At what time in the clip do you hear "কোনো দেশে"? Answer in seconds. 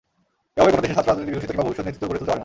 0.73-0.95